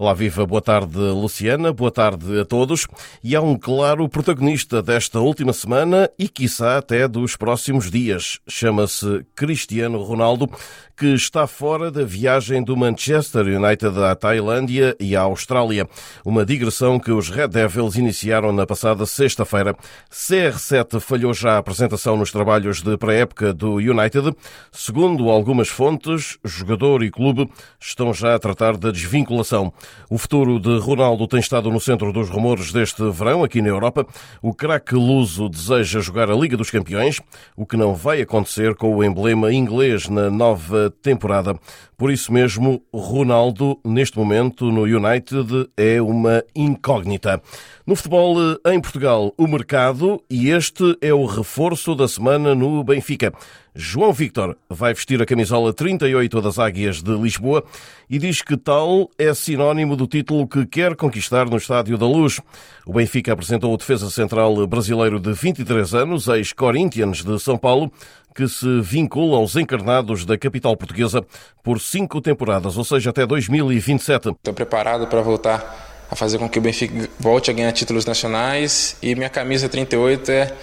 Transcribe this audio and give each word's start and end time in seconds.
Olá, 0.00 0.14
viva, 0.14 0.46
boa 0.46 0.62
tarde, 0.62 0.96
Luciana, 0.96 1.72
boa 1.72 1.90
tarde 1.90 2.38
a 2.38 2.44
todos. 2.44 2.86
E 3.20 3.34
há 3.34 3.42
um 3.42 3.58
claro 3.58 4.08
protagonista 4.08 4.80
desta 4.80 5.18
última 5.18 5.52
semana 5.52 6.08
e, 6.16 6.28
quiçá, 6.28 6.78
até 6.78 7.08
dos 7.08 7.34
próximos 7.34 7.90
dias. 7.90 8.38
Chama-se 8.48 9.26
Cristiano 9.34 10.00
Ronaldo, 10.00 10.48
que 10.96 11.14
está 11.14 11.48
fora 11.48 11.90
da 11.90 12.04
viagem 12.04 12.62
do 12.62 12.76
Manchester 12.76 13.46
United 13.46 13.98
à 13.98 14.14
Tailândia 14.14 14.96
e 15.00 15.16
à 15.16 15.22
Austrália. 15.22 15.88
Uma 16.24 16.46
digressão 16.46 16.98
que 17.00 17.10
os 17.10 17.28
Red 17.28 17.48
Devils 17.48 17.96
iniciaram 17.96 18.52
na 18.52 18.66
passada 18.66 19.04
sexta-feira. 19.04 19.74
CR7 20.12 21.00
falhou 21.00 21.34
já 21.34 21.54
a 21.54 21.58
apresentação 21.58 22.16
nos 22.16 22.30
trabalhos 22.30 22.82
de 22.82 22.96
pré-época 22.96 23.52
do 23.52 23.74
United. 23.74 24.32
Segundo 24.70 25.28
algumas 25.28 25.68
fontes, 25.68 26.38
jogador 26.44 27.02
e 27.02 27.10
clube 27.10 27.48
estão 27.80 28.14
já 28.14 28.36
a 28.36 28.38
tratar 28.38 28.76
da 28.76 28.92
desvinculação. 28.92 29.72
O 30.10 30.16
futuro 30.16 30.58
de 30.58 30.78
Ronaldo 30.78 31.26
tem 31.26 31.40
estado 31.40 31.70
no 31.70 31.80
centro 31.80 32.12
dos 32.12 32.28
rumores 32.28 32.72
deste 32.72 33.02
verão 33.10 33.44
aqui 33.44 33.60
na 33.60 33.68
Europa. 33.68 34.06
O 34.40 34.54
craque 34.54 34.94
luso 34.94 35.48
deseja 35.48 36.00
jogar 36.00 36.30
a 36.30 36.34
Liga 36.34 36.56
dos 36.56 36.70
Campeões, 36.70 37.20
o 37.56 37.66
que 37.66 37.76
não 37.76 37.94
vai 37.94 38.22
acontecer 38.22 38.74
com 38.74 38.96
o 38.96 39.04
emblema 39.04 39.52
inglês 39.52 40.08
na 40.08 40.30
nova 40.30 40.92
temporada. 41.02 41.58
Por 41.98 42.12
isso 42.12 42.32
mesmo, 42.32 42.80
Ronaldo, 42.94 43.78
neste 43.84 44.16
momento 44.18 44.70
no 44.70 44.82
United, 44.82 45.68
é 45.76 46.00
uma 46.00 46.44
incógnita. 46.54 47.42
No 47.84 47.96
futebol 47.96 48.36
em 48.66 48.80
Portugal, 48.80 49.34
o 49.36 49.46
mercado 49.48 50.22
e 50.30 50.50
este 50.50 50.96
é 51.00 51.12
o 51.12 51.26
reforço 51.26 51.94
da 51.94 52.06
semana 52.06 52.54
no 52.54 52.84
Benfica. 52.84 53.32
João 53.74 54.12
Victor 54.12 54.56
vai 54.68 54.92
vestir 54.92 55.22
a 55.22 55.26
camisola 55.26 55.72
38 55.72 56.40
das 56.40 56.58
Águias 56.58 57.02
de 57.02 57.16
Lisboa 57.16 57.64
e 58.10 58.18
diz 58.18 58.42
que 58.42 58.56
tal 58.56 59.08
é 59.16 59.32
sinónimo 59.32 59.77
do 59.86 60.06
título 60.06 60.46
que 60.46 60.66
quer 60.66 60.96
conquistar 60.96 61.46
no 61.46 61.56
Estádio 61.56 61.98
da 61.98 62.06
Luz. 62.06 62.40
O 62.86 62.92
Benfica 62.94 63.32
apresentou 63.32 63.72
o 63.72 63.76
defesa 63.76 64.10
central 64.10 64.66
brasileiro 64.66 65.20
de 65.20 65.32
23 65.32 65.94
anos, 65.94 66.28
ex-Corinthians 66.28 67.22
de 67.22 67.38
São 67.38 67.56
Paulo, 67.56 67.92
que 68.34 68.46
se 68.48 68.80
vincula 68.80 69.36
aos 69.36 69.56
encarnados 69.56 70.24
da 70.24 70.38
capital 70.38 70.76
portuguesa 70.76 71.24
por 71.62 71.80
cinco 71.80 72.20
temporadas, 72.20 72.76
ou 72.76 72.84
seja, 72.84 73.10
até 73.10 73.26
2027. 73.26 74.30
Estou 74.30 74.54
preparado 74.54 75.06
para 75.06 75.20
voltar 75.20 76.06
a 76.10 76.16
fazer 76.16 76.38
com 76.38 76.48
que 76.48 76.58
o 76.58 76.62
Benfica 76.62 77.08
volte 77.18 77.50
a 77.50 77.54
ganhar 77.54 77.72
títulos 77.72 78.06
nacionais 78.06 78.96
e 79.02 79.14
minha 79.14 79.28
camisa 79.28 79.68
38 79.68 80.30
é 80.30 80.54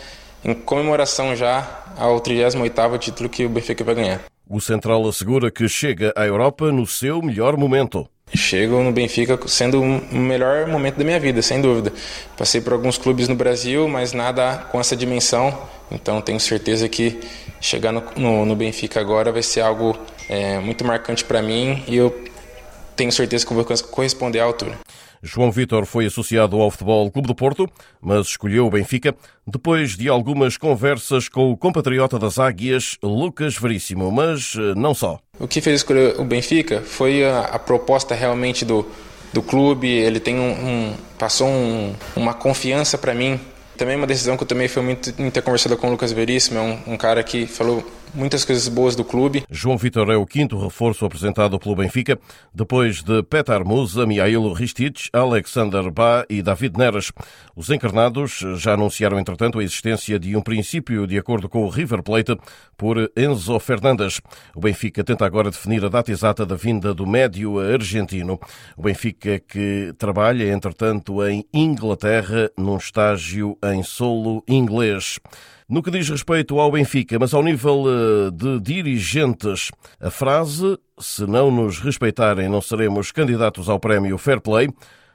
em 0.43 0.53
comemoração 0.53 1.35
já 1.35 1.83
ao 1.97 2.21
38º 2.21 2.99
título 2.99 3.29
que 3.29 3.45
o 3.45 3.49
Benfica 3.49 3.83
vai 3.83 3.95
ganhar. 3.95 4.21
O 4.47 4.61
Central 4.61 5.07
assegura 5.07 5.49
que 5.49 5.67
chega 5.67 6.13
à 6.15 6.25
Europa 6.25 6.71
no 6.71 6.85
seu 6.85 7.21
melhor 7.21 7.57
momento. 7.57 8.07
Chego 8.35 8.81
no 8.81 8.91
Benfica 8.91 9.39
sendo 9.47 9.81
o 9.81 10.15
melhor 10.15 10.67
momento 10.67 10.97
da 10.97 11.03
minha 11.03 11.19
vida, 11.19 11.41
sem 11.41 11.61
dúvida. 11.61 11.93
Passei 12.37 12.61
por 12.61 12.73
alguns 12.73 12.97
clubes 12.97 13.27
no 13.27 13.35
Brasil, 13.35 13.87
mas 13.87 14.13
nada 14.13 14.57
com 14.71 14.79
essa 14.79 14.95
dimensão. 14.95 15.57
Então 15.91 16.21
tenho 16.21 16.39
certeza 16.39 16.89
que 16.89 17.19
chegar 17.61 17.91
no, 17.91 18.03
no, 18.15 18.45
no 18.45 18.55
Benfica 18.55 18.99
agora 18.99 19.31
vai 19.31 19.43
ser 19.43 19.61
algo 19.61 19.97
é, 20.27 20.59
muito 20.59 20.83
marcante 20.83 21.23
para 21.23 21.41
mim 21.41 21.83
e 21.87 21.95
eu 21.95 22.25
tenho 22.95 23.11
certeza 23.11 23.45
que 23.45 23.53
vou 23.53 23.65
corresponder 23.65 24.39
à 24.39 24.45
altura. 24.45 24.77
João 25.21 25.51
Vitor 25.51 25.85
foi 25.85 26.05
associado 26.05 26.61
ao 26.61 26.69
Futebol 26.69 27.09
Clube 27.09 27.27
do 27.27 27.33
Porto, 27.33 27.67
mas 27.99 28.27
escolheu 28.27 28.67
o 28.67 28.69
Benfica 28.69 29.15
depois 29.45 29.97
de 29.97 30.07
algumas 30.07 30.55
conversas 30.55 31.27
com 31.27 31.51
o 31.51 31.57
compatriota 31.57 32.19
das 32.19 32.37
Águias, 32.37 32.97
Lucas 33.01 33.57
Veríssimo, 33.57 34.11
mas 34.11 34.53
eh, 34.55 34.75
não 34.75 34.93
só. 34.93 35.19
O 35.39 35.47
que 35.47 35.61
fez 35.61 35.77
escolher 35.77 36.19
o 36.19 36.23
Benfica 36.23 36.81
foi 36.81 37.25
a, 37.25 37.41
a 37.41 37.59
proposta 37.59 38.15
realmente 38.15 38.63
do, 38.63 38.85
do 39.33 39.41
clube, 39.41 39.87
ele 39.87 40.19
tem 40.19 40.39
um, 40.39 40.51
um 40.51 40.93
passou 41.17 41.47
um, 41.47 41.93
uma 42.15 42.33
confiança 42.33 42.97
para 42.97 43.13
mim. 43.13 43.39
Também 43.77 43.97
uma 43.97 44.07
decisão 44.07 44.37
que 44.37 44.43
eu 44.43 44.47
tomei 44.47 44.69
foi 44.69 44.81
muito 44.81 45.13
em 45.19 45.29
ter 45.29 45.41
conversado 45.41 45.75
com 45.75 45.87
o 45.87 45.91
Lucas 45.91 46.11
Veríssimo, 46.13 46.59
é 46.59 46.61
um, 46.61 46.93
um 46.93 46.97
cara 46.97 47.21
que 47.21 47.45
falou 47.45 47.83
muitas 48.15 48.45
coisas 48.45 48.67
boas 48.67 48.95
do 48.95 49.03
clube. 49.03 49.43
João 49.49 49.77
Vitor 49.77 50.09
é 50.09 50.15
o 50.15 50.25
quinto 50.25 50.57
reforço 50.57 51.05
apresentado 51.05 51.59
pelo 51.59 51.75
Benfica, 51.75 52.17
depois 52.53 53.03
de 53.03 53.21
Petar 53.23 53.65
Musa, 53.65 54.05
Mihailo 54.05 54.53
Ristich, 54.53 55.09
Alexander 55.13 55.91
Ba 55.91 56.25
e 56.29 56.41
David 56.41 56.77
Neres. 56.77 57.11
Os 57.55 57.69
encarnados 57.69 58.41
já 58.57 58.73
anunciaram, 58.73 59.19
entretanto, 59.19 59.59
a 59.59 59.63
existência 59.63 60.17
de 60.17 60.35
um 60.35 60.41
princípio 60.41 61.05
de 61.05 61.17
acordo 61.17 61.49
com 61.49 61.63
o 61.63 61.69
River 61.69 62.01
Plate 62.01 62.37
por 62.77 63.11
Enzo 63.15 63.59
Fernandes. 63.59 64.21
O 64.55 64.61
Benfica 64.61 65.03
tenta 65.03 65.25
agora 65.25 65.51
definir 65.51 65.83
a 65.83 65.89
data 65.89 66.11
exata 66.11 66.45
da 66.45 66.55
vinda 66.55 66.93
do 66.93 67.05
médio 67.05 67.59
argentino. 67.59 68.39
O 68.77 68.81
Benfica 68.81 69.39
que 69.39 69.93
trabalha, 69.97 70.51
entretanto, 70.51 71.25
em 71.25 71.45
Inglaterra, 71.53 72.49
num 72.57 72.77
estágio 72.77 73.57
em 73.63 73.83
solo 73.83 74.43
inglês. 74.47 75.19
No 75.67 75.81
que 75.81 75.89
diz 75.89 76.07
respeito 76.07 76.59
ao 76.59 76.71
Benfica, 76.71 77.17
mas 77.17 77.33
ao 77.33 77.41
nível 77.41 77.85
eh, 77.87 78.29
de 78.29 78.59
dirigentes, 78.59 79.71
a 79.99 80.11
frase 80.11 80.77
se 80.99 81.25
não 81.25 81.49
nos 81.49 81.79
respeitarem, 81.79 82.47
não 82.47 82.61
seremos 82.61 83.11
candidatos 83.11 83.67
ao 83.67 83.79
prémio 83.79 84.15
Fair 84.19 84.39
Play 84.39 84.69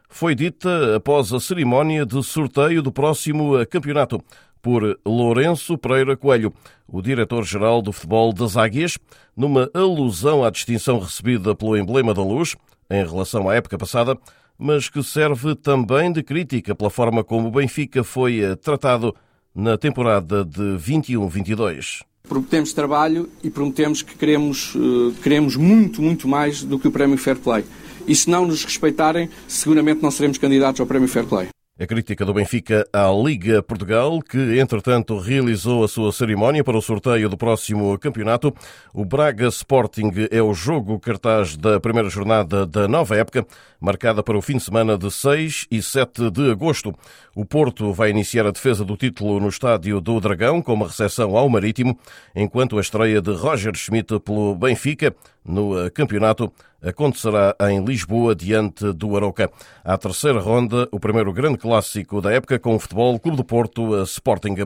foi 0.08 0.34
dita 0.34 0.96
após 0.96 1.32
a 1.32 1.38
cerimónia 1.38 2.04
de 2.04 2.20
sorteio 2.24 2.82
do 2.82 2.90
próximo 2.90 3.60
eh, 3.60 3.64
campeonato 3.64 4.20
por 4.60 4.98
Lourenço 5.06 5.78
Pereira 5.78 6.16
Coelho, 6.16 6.52
o 6.88 7.00
diretor-geral 7.00 7.80
do 7.80 7.92
futebol 7.92 8.32
das 8.32 8.56
Águias, 8.56 8.98
numa 9.36 9.70
alusão 9.72 10.44
à 10.44 10.50
distinção 10.50 10.98
recebida 10.98 11.54
pelo 11.54 11.78
emblema 11.78 12.12
da 12.12 12.22
luz 12.22 12.56
em 12.90 13.06
relação 13.06 13.48
à 13.48 13.54
época 13.54 13.78
passada, 13.78 14.18
mas 14.58 14.88
que 14.88 15.00
serve 15.04 15.54
também 15.54 16.10
de 16.10 16.24
crítica 16.24 16.74
pela 16.74 16.90
forma 16.90 17.22
como 17.22 17.46
o 17.46 17.52
Benfica 17.52 18.02
foi 18.02 18.40
eh, 18.40 18.56
tratado 18.56 19.14
na 19.54 19.76
temporada 19.76 20.44
de 20.44 20.76
21-22. 20.78 22.02
Prometemos 22.28 22.72
trabalho 22.72 23.28
e 23.42 23.50
prometemos 23.50 24.02
que 24.02 24.14
queremos, 24.14 24.74
uh, 24.74 25.12
queremos 25.22 25.56
muito, 25.56 26.00
muito 26.00 26.28
mais 26.28 26.62
do 26.62 26.78
que 26.78 26.88
o 26.88 26.92
Prémio 26.92 27.18
Fair 27.18 27.36
Play. 27.38 27.64
E 28.06 28.14
se 28.14 28.30
não 28.30 28.46
nos 28.46 28.64
respeitarem, 28.64 29.28
seguramente 29.48 30.02
não 30.02 30.10
seremos 30.10 30.38
candidatos 30.38 30.80
ao 30.80 30.86
Prémio 30.86 31.08
Fair 31.08 31.26
Play. 31.26 31.48
A 31.80 31.86
crítica 31.86 32.26
do 32.26 32.34
Benfica 32.34 32.86
à 32.92 33.10
Liga 33.10 33.62
Portugal, 33.62 34.20
que 34.20 34.60
entretanto 34.60 35.18
realizou 35.18 35.82
a 35.82 35.88
sua 35.88 36.12
cerimónia 36.12 36.62
para 36.62 36.76
o 36.76 36.82
sorteio 36.82 37.26
do 37.26 37.38
próximo 37.38 37.98
campeonato. 37.98 38.54
O 38.92 39.02
Braga 39.02 39.46
Sporting 39.48 40.10
é 40.30 40.42
o 40.42 40.52
jogo 40.52 41.00
cartaz 41.00 41.56
da 41.56 41.80
primeira 41.80 42.10
jornada 42.10 42.66
da 42.66 42.86
nova 42.86 43.16
época, 43.16 43.46
marcada 43.80 44.22
para 44.22 44.36
o 44.36 44.42
fim 44.42 44.58
de 44.58 44.62
semana 44.62 44.98
de 44.98 45.10
6 45.10 45.68
e 45.70 45.80
7 45.80 46.30
de 46.30 46.50
agosto. 46.50 46.94
O 47.34 47.46
Porto 47.46 47.94
vai 47.94 48.10
iniciar 48.10 48.46
a 48.46 48.50
defesa 48.50 48.84
do 48.84 48.94
título 48.94 49.40
no 49.40 49.48
estádio 49.48 50.02
do 50.02 50.20
Dragão, 50.20 50.60
com 50.60 50.74
uma 50.74 50.86
recepção 50.86 51.34
ao 51.34 51.48
Marítimo, 51.48 51.98
enquanto 52.36 52.76
a 52.76 52.82
estreia 52.82 53.22
de 53.22 53.32
Roger 53.32 53.74
Schmidt 53.74 54.20
pelo 54.20 54.54
Benfica 54.54 55.16
no 55.42 55.86
eh, 55.86 55.88
campeonato 55.88 56.52
acontecerá 56.82 57.54
em 57.68 57.84
Lisboa, 57.84 58.34
diante 58.34 58.92
do 58.92 59.16
Aroca. 59.16 59.50
A 59.84 59.96
terceira 59.98 60.40
ronda, 60.40 60.88
o 60.90 61.00
primeiro 61.00 61.32
grande 61.32 61.58
clássico 61.58 62.20
da 62.20 62.32
época 62.32 62.58
com 62.58 62.74
o 62.74 62.78
Futebol 62.78 63.18
Clube 63.18 63.36
do 63.36 63.44
Porto 63.44 64.02
Sporting. 64.02 64.56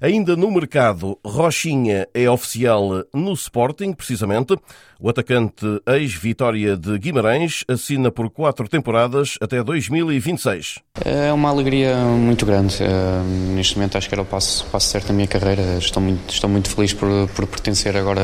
Ainda 0.00 0.36
no 0.36 0.50
mercado, 0.50 1.18
Rochinha 1.24 2.08
é 2.14 2.28
oficial 2.28 3.04
no 3.12 3.32
Sporting, 3.32 3.92
precisamente. 3.92 4.56
O 5.00 5.08
atacante 5.08 5.66
ex-Vitória 5.86 6.76
de 6.76 6.98
Guimarães 6.98 7.64
assina 7.68 8.10
por 8.10 8.30
quatro 8.30 8.68
temporadas 8.68 9.36
até 9.40 9.62
2026. 9.62 10.78
É 11.04 11.32
uma 11.32 11.50
alegria 11.50 11.96
muito 11.96 12.46
grande. 12.46 12.82
Eh, 12.82 13.22
neste 13.54 13.76
momento 13.76 13.98
acho 13.98 14.08
que 14.08 14.14
era 14.14 14.22
o 14.22 14.24
passo, 14.24 14.64
passo 14.66 14.88
certo 14.88 15.08
da 15.08 15.12
minha 15.12 15.26
carreira. 15.26 15.76
Estou 15.78 16.02
muito, 16.02 16.32
estou 16.32 16.48
muito 16.48 16.70
feliz 16.70 16.94
por, 16.94 17.28
por 17.34 17.46
pertencer 17.46 17.96
agora, 17.96 18.22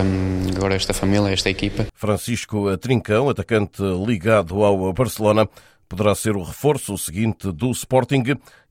agora 0.56 0.74
a 0.74 0.76
esta 0.76 0.94
família, 0.94 1.28
a 1.28 1.32
esta 1.32 1.50
equipa. 1.50 1.86
Francisco 1.94 2.76
Trincão, 2.78 3.28
atacante 3.40 3.82
ligado 4.06 4.62
ao 4.62 4.92
Barcelona, 4.92 5.48
poderá 5.88 6.14
ser 6.14 6.36
o 6.36 6.42
reforço 6.42 6.96
seguinte 6.98 7.50
do 7.50 7.70
Sporting, 7.70 8.22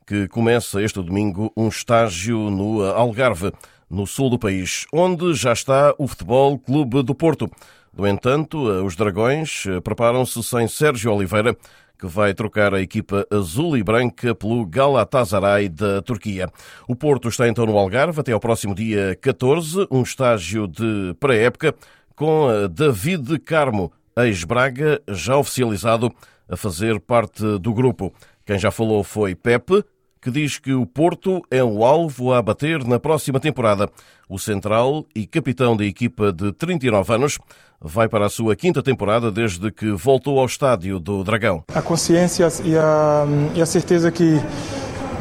que 0.06 0.28
começa 0.28 0.82
este 0.82 1.02
domingo 1.02 1.52
um 1.58 1.68
estágio 1.68 2.52
no 2.52 2.84
Algarve, 2.84 3.52
no 3.90 4.06
sul 4.06 4.30
do 4.30 4.38
país, 4.38 4.86
onde 4.94 5.34
já 5.34 5.52
está 5.52 5.94
o 5.98 6.08
Futebol 6.08 6.58
Clube 6.60 7.02
do 7.02 7.16
Porto. 7.16 7.50
No 7.92 8.08
entanto, 8.08 8.60
os 8.86 8.96
Dragões 8.96 9.64
preparam-se 9.84 10.42
sem 10.44 10.68
Sérgio 10.68 11.12
Oliveira, 11.12 11.58
que 11.98 12.06
vai 12.06 12.34
trocar 12.34 12.74
a 12.74 12.80
equipa 12.80 13.26
azul 13.32 13.76
e 13.76 13.84
branca 13.84 14.34
pelo 14.36 14.66
Galatasaray 14.66 15.68
da 15.68 16.02
Turquia. 16.02 16.48
O 16.88 16.96
Porto 16.96 17.28
está 17.28 17.48
então 17.48 17.66
no 17.66 17.78
Algarve 17.78 18.22
até 18.22 18.32
ao 18.32 18.40
próximo 18.40 18.76
dia 18.76 19.18
14, 19.20 19.88
um 19.90 20.04
estágio 20.04 20.68
de 20.68 21.16
pré-época 21.20 21.74
com 22.16 22.48
David 22.70 23.40
Carmo, 23.40 23.92
ex-Braga, 24.28 25.02
já 25.08 25.38
oficializado 25.38 26.12
a 26.48 26.58
fazer 26.58 27.00
parte 27.00 27.44
do 27.60 27.74
grupo. 27.74 28.14
Quem 28.46 28.58
já 28.58 28.72
falou 28.72 29.04
foi 29.04 29.36
Pepe, 29.36 29.84
que 30.22 30.30
diz 30.32 30.58
que 30.58 30.74
o 30.74 30.86
Porto 30.86 31.42
é 31.50 31.64
o 31.64 31.84
alvo 31.86 32.34
a 32.34 32.42
bater 32.42 32.84
na 32.84 33.00
próxima 33.00 33.40
temporada. 33.40 33.90
O 34.28 34.38
central 34.38 35.06
e 35.16 35.26
capitão 35.26 35.78
da 35.78 35.86
equipa 35.86 36.32
de 36.32 36.52
39 36.52 37.14
anos 37.14 37.38
vai 37.80 38.10
para 38.10 38.26
a 38.26 38.30
sua 38.30 38.56
quinta 38.56 38.84
temporada 38.84 39.32
desde 39.32 39.72
que 39.72 39.92
voltou 39.92 40.40
ao 40.40 40.46
estádio 40.46 41.00
do 41.00 41.24
Dragão. 41.24 41.64
A 41.74 41.82
consciência 41.82 42.48
e 42.66 42.78
a, 42.78 43.26
e 43.56 43.62
a 43.62 43.66
certeza 43.66 44.12
que 44.12 44.40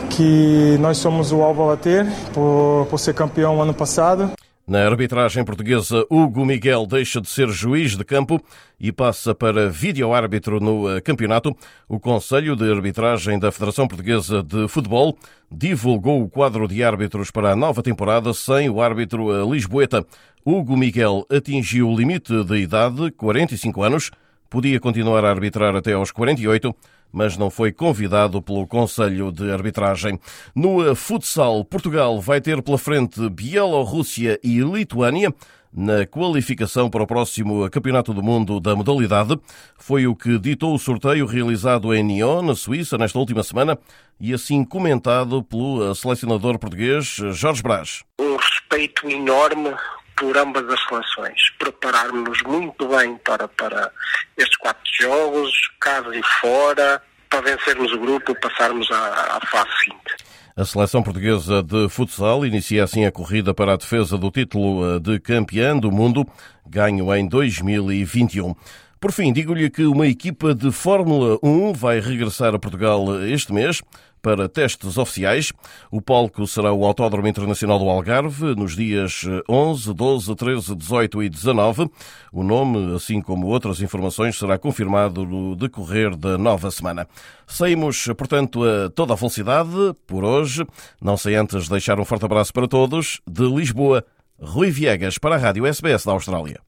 que 0.08 0.76
nós 0.80 0.98
somos 0.98 1.30
o 1.32 1.42
alvo 1.42 1.62
a 1.64 1.76
bater 1.76 2.06
por, 2.32 2.86
por 2.90 2.98
ser 2.98 3.14
campeão 3.14 3.62
ano 3.62 3.74
passado. 3.74 4.32
Na 4.68 4.84
arbitragem 4.84 5.42
portuguesa, 5.46 6.04
Hugo 6.10 6.44
Miguel 6.44 6.86
deixa 6.86 7.22
de 7.22 7.28
ser 7.30 7.48
juiz 7.48 7.96
de 7.96 8.04
campo 8.04 8.38
e 8.78 8.92
passa 8.92 9.34
para 9.34 9.70
vídeo-árbitro 9.70 10.60
no 10.60 10.94
eh, 10.94 11.00
campeonato. 11.00 11.56
O 11.88 11.98
Conselho 11.98 12.54
de 12.54 12.70
Arbitragem 12.70 13.38
da 13.38 13.50
Federação 13.50 13.88
Portuguesa 13.88 14.42
de 14.42 14.68
Futebol 14.68 15.16
divulgou 15.50 16.22
o 16.22 16.28
quadro 16.28 16.68
de 16.68 16.84
árbitros 16.84 17.30
para 17.30 17.52
a 17.52 17.56
nova 17.56 17.82
temporada 17.82 18.34
sem 18.34 18.68
o 18.68 18.82
árbitro 18.82 19.32
eh, 19.32 19.50
Lisboeta. 19.50 20.04
Hugo 20.44 20.76
Miguel 20.76 21.24
atingiu 21.30 21.88
o 21.88 21.96
limite 21.96 22.44
de 22.44 22.56
idade, 22.58 23.10
45 23.12 23.82
anos, 23.82 24.10
podia 24.48 24.80
continuar 24.80 25.24
a 25.24 25.30
arbitrar 25.30 25.74
até 25.76 25.92
aos 25.92 26.10
48 26.10 26.74
mas 27.12 27.36
não 27.36 27.50
foi 27.50 27.72
convidado 27.72 28.40
pelo 28.42 28.66
Conselho 28.66 29.32
de 29.32 29.50
Arbitragem. 29.50 30.18
No 30.54 30.94
futsal, 30.94 31.64
Portugal 31.64 32.20
vai 32.20 32.40
ter 32.40 32.62
pela 32.62 32.78
frente 32.78 33.28
Bielorrússia 33.30 34.38
e 34.42 34.60
Lituânia 34.60 35.32
na 35.72 36.06
qualificação 36.06 36.88
para 36.88 37.02
o 37.02 37.06
próximo 37.06 37.68
Campeonato 37.70 38.14
do 38.14 38.22
Mundo 38.22 38.58
da 38.58 38.74
modalidade. 38.74 39.38
Foi 39.76 40.06
o 40.06 40.16
que 40.16 40.38
ditou 40.38 40.74
o 40.74 40.78
sorteio 40.78 41.26
realizado 41.26 41.94
em 41.94 42.02
Nyon, 42.02 42.42
na 42.42 42.54
Suíça, 42.54 42.96
nesta 42.96 43.18
última 43.18 43.42
semana, 43.42 43.78
e 44.20 44.32
assim 44.32 44.64
comentado 44.64 45.42
pelo 45.42 45.94
selecionador 45.94 46.58
português 46.58 47.16
Jorge 47.32 47.62
Brás. 47.62 48.02
Um 48.20 48.36
respeito 48.36 49.08
enorme 49.08 49.74
por 50.18 50.36
ambas 50.36 50.68
as 50.68 50.80
seleções. 50.84 51.50
Prepararmos 51.58 52.42
muito 52.42 52.88
bem 52.88 53.16
para, 53.18 53.48
para 53.48 53.90
estes 54.36 54.56
quatro 54.58 54.82
jogos, 55.00 55.52
casa 55.80 56.14
e 56.14 56.22
fora, 56.40 57.02
para 57.30 57.40
vencermos 57.42 57.92
o 57.92 57.98
grupo 57.98 58.32
e 58.32 58.40
passarmos 58.40 58.90
à, 58.90 59.36
à 59.36 59.46
fase 59.46 59.70
seguinte. 59.84 60.28
A 60.56 60.64
seleção 60.64 61.02
portuguesa 61.04 61.62
de 61.62 61.88
futsal 61.88 62.44
inicia 62.44 62.82
assim 62.82 63.04
a 63.04 63.12
corrida 63.12 63.54
para 63.54 63.74
a 63.74 63.76
defesa 63.76 64.18
do 64.18 64.28
título 64.28 64.96
eh, 64.96 64.98
de 64.98 65.20
campeã 65.20 65.76
do 65.76 65.92
mundo, 65.92 66.26
ganho 66.66 67.14
em 67.14 67.28
2021. 67.28 68.56
Por 69.00 69.12
fim, 69.12 69.32
digo-lhe 69.32 69.70
que 69.70 69.84
uma 69.84 70.08
equipa 70.08 70.52
de 70.52 70.72
Fórmula 70.72 71.38
1 71.40 71.72
vai 71.74 72.00
regressar 72.00 72.52
a 72.52 72.58
Portugal 72.58 73.22
este 73.22 73.52
mês 73.52 73.80
para 74.20 74.48
testes 74.48 74.98
oficiais. 74.98 75.52
O 75.90 76.00
palco 76.00 76.46
será 76.46 76.72
o 76.72 76.84
Autódromo 76.84 77.28
Internacional 77.28 77.78
do 77.78 77.88
Algarve 77.88 78.54
nos 78.54 78.76
dias 78.76 79.22
11, 79.48 79.92
12, 79.94 80.34
13, 80.34 80.74
18 80.74 81.22
e 81.22 81.28
19. 81.28 81.90
O 82.32 82.42
nome, 82.42 82.94
assim 82.94 83.20
como 83.20 83.46
outras 83.46 83.80
informações, 83.80 84.38
será 84.38 84.58
confirmado 84.58 85.24
no 85.24 85.56
decorrer 85.56 86.16
da 86.16 86.36
nova 86.36 86.70
semana. 86.70 87.06
Saímos, 87.46 88.06
portanto, 88.16 88.62
a 88.64 88.90
toda 88.90 89.12
a 89.14 89.16
velocidade 89.16 89.70
por 90.06 90.24
hoje. 90.24 90.66
Não 91.00 91.16
sei 91.16 91.36
antes 91.36 91.68
deixar 91.68 91.98
um 91.98 92.04
forte 92.04 92.24
abraço 92.24 92.52
para 92.52 92.68
todos. 92.68 93.20
De 93.26 93.44
Lisboa, 93.44 94.04
Rui 94.40 94.70
Viegas 94.70 95.18
para 95.18 95.34
a 95.34 95.38
Rádio 95.38 95.66
SBS 95.66 96.04
da 96.04 96.12
Austrália. 96.12 96.67